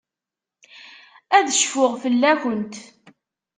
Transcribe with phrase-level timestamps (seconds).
[1.37, 2.75] Ad cfuɣ fell-akent.